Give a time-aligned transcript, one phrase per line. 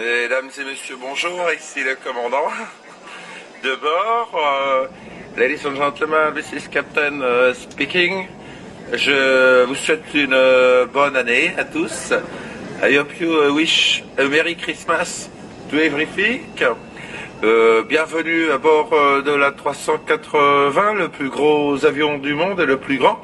[0.00, 2.48] Mesdames et messieurs, bonjour, ici le commandant
[3.62, 4.32] de bord.
[4.34, 4.86] Euh,
[5.36, 8.26] ladies and gentlemen, this is Captain uh, speaking.
[8.94, 12.14] Je vous souhaite une euh, bonne année à tous.
[12.82, 15.28] I hope you uh, wish a Merry Christmas
[15.70, 16.46] to everything.
[17.44, 22.66] Euh, bienvenue à bord euh, de la 380, le plus gros avion du monde et
[22.66, 23.20] le plus grand.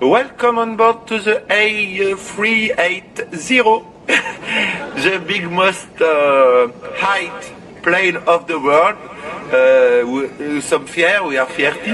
[0.00, 3.95] Welcome on board to the A380.
[4.96, 7.52] the big most uh, height
[7.82, 8.96] plane of the world.
[9.52, 10.02] Euh,
[10.40, 11.92] nous sommes fiers, we are fierty.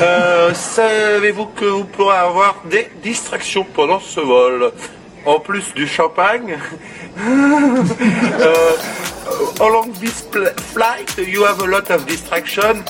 [0.00, 4.70] Euh, Savez-vous que vous pourrez avoir des distractions pendant ce vol?
[5.26, 6.56] En plus du champagne.
[7.18, 8.72] euh,
[9.60, 10.24] along this
[10.72, 12.84] flight, you have a lot of distraction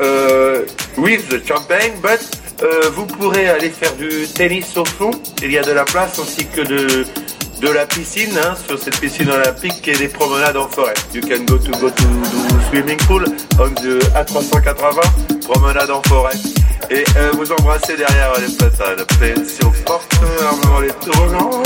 [0.00, 0.64] uh,
[0.96, 2.20] with the champagne, but
[2.62, 5.10] uh, vous pourrez aller faire du tennis au fond.
[5.42, 7.04] Il y a de la place ainsi que de
[7.60, 10.94] de la piscine, hein, sur cette piscine olympique et des promenades en forêt.
[11.14, 12.04] You can go to go to,
[12.68, 13.24] swimming pool
[13.58, 16.36] on the A380, promenade en forêt.
[16.90, 21.62] Et euh, vous embrassez derrière les patates, pension forte, armement les tournants.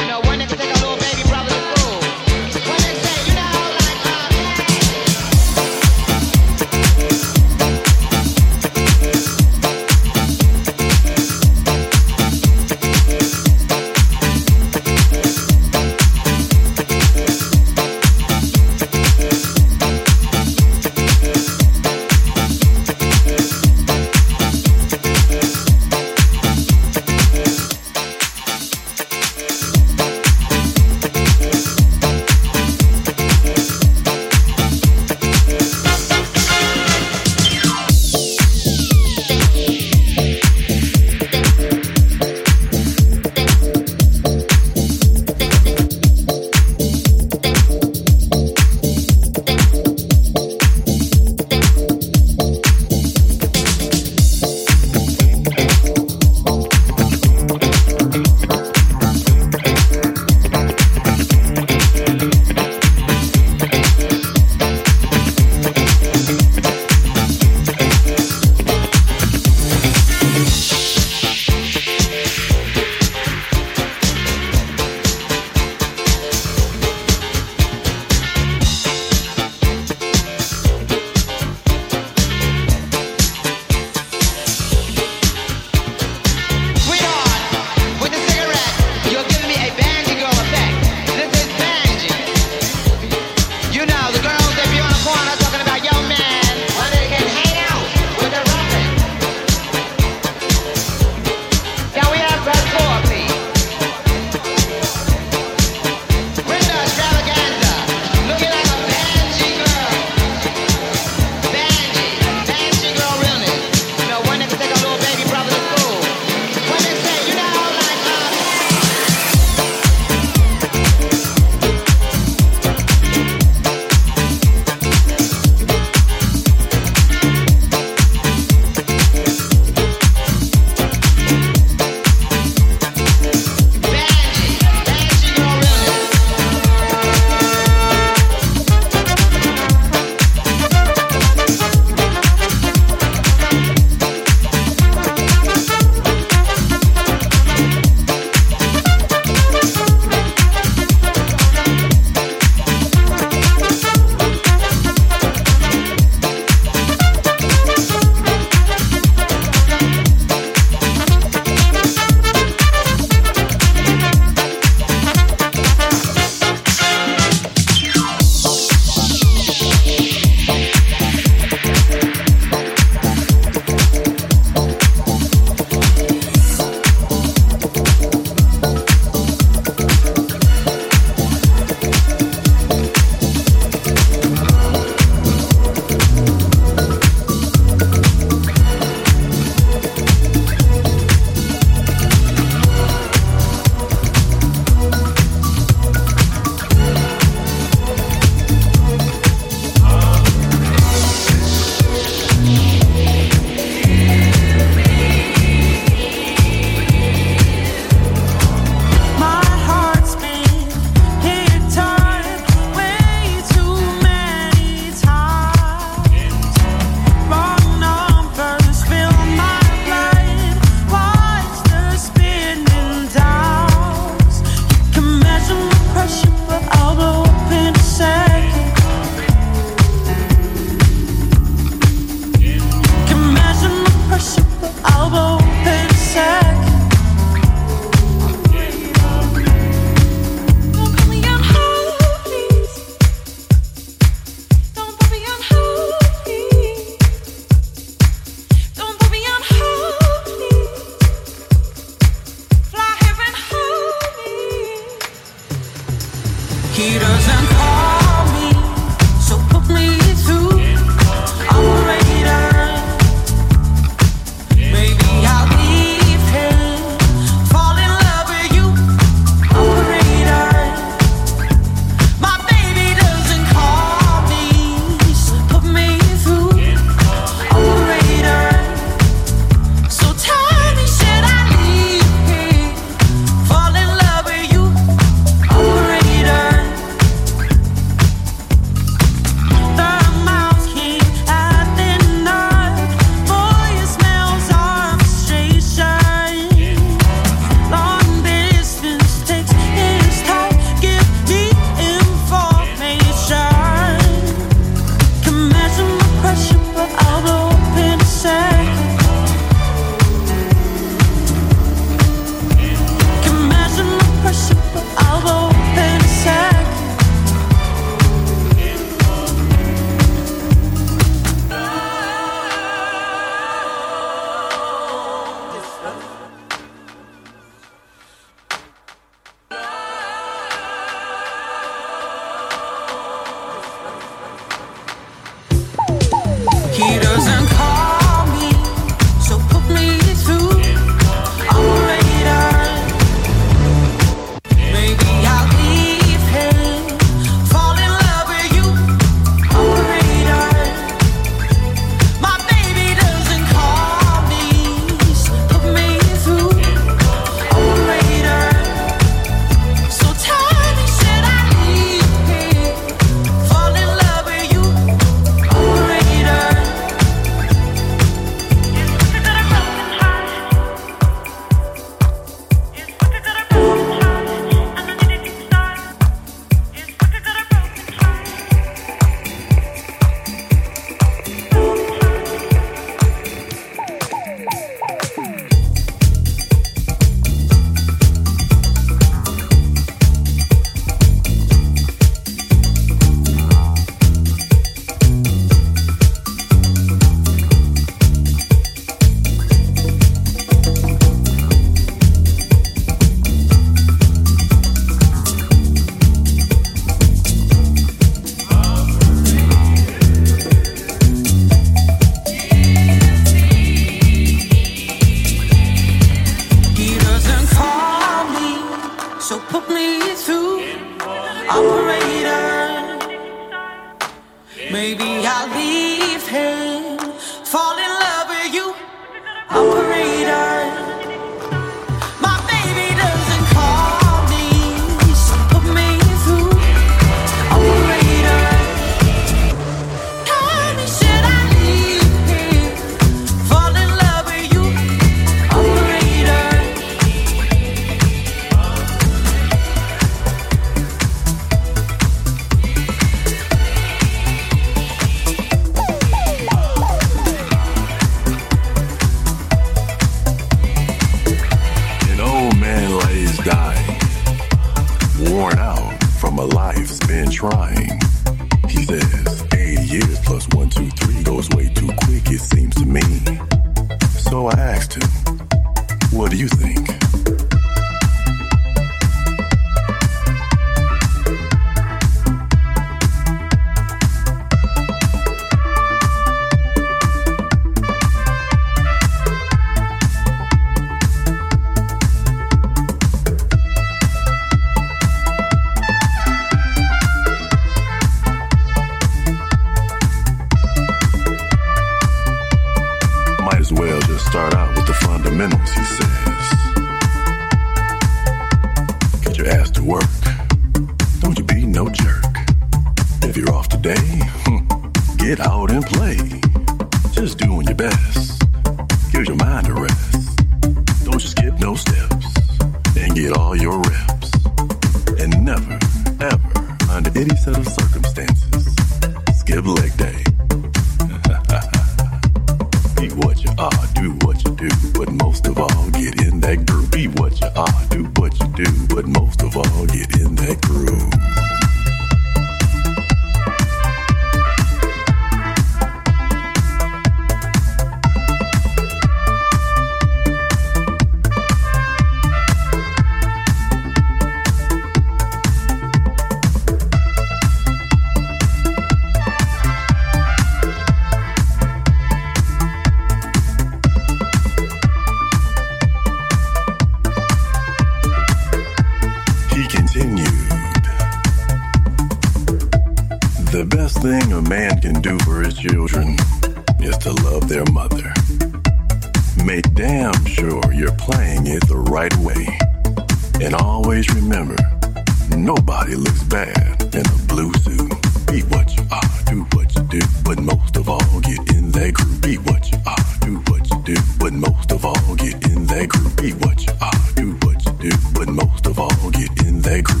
[599.71, 600.00] Tech.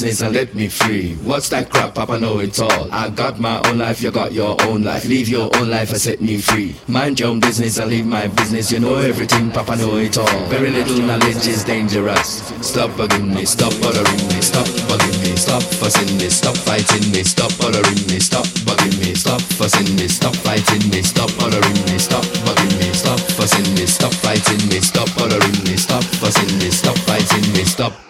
[0.00, 1.14] Business and let me free.
[1.28, 1.94] What's that crap?
[1.94, 2.88] Papa know it all.
[2.90, 5.04] I got my own life, you got your own life.
[5.04, 6.74] Leave your own life and set me free.
[6.88, 8.72] Mind your own business and leave my business.
[8.72, 10.40] You know everything, Papa know it all.
[10.46, 12.40] Very little knowledge is dangerous.
[12.62, 17.22] Stop bugging me, stop bothering me, stop bugging me, stop fussing me, stop fighting me,
[17.22, 21.98] stop bothering me, stop bugging me, stop fussing me, stop fighting me, stop bothering me,
[21.98, 26.70] stop bugging me, stop fussing me, stop fighting me, stop bothering me, stop fussing me,
[26.70, 28.09] stop fighting me, stop.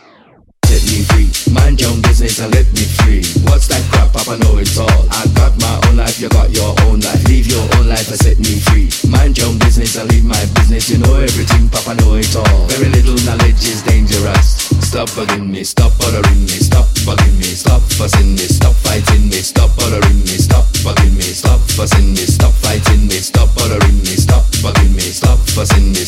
[2.20, 3.24] Business and let me free.
[3.48, 4.12] What's that crap?
[4.12, 5.08] Papa know it all.
[5.08, 7.24] I got my own life, you got your own life.
[7.24, 8.92] Leave your own life and set me free.
[9.08, 10.92] Mind your own business and leave my business.
[10.92, 12.68] You know everything, Papa know it all.
[12.68, 14.68] Very little knowledge is dangerous.
[14.84, 19.40] Stop bugging me, stop bothering me, stop bugging me, stop fussing me, stop fighting me,
[19.40, 24.12] stop bothering me, stop bugging me, stop fussing me, stop fighting me, stop bothering me,
[24.20, 26.04] stop bugging me, stop fussing me,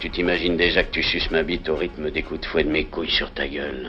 [0.00, 2.70] Tu t'imagines déjà que tu suces ma bite au rythme des coups de fouet de
[2.70, 3.88] mes couilles sur ta gueule.